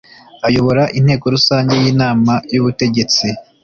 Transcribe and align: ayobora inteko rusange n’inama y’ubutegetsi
ayobora 0.47 0.83
inteko 0.99 1.25
rusange 1.35 1.73
n’inama 1.81 2.33
y’ubutegetsi 2.53 3.27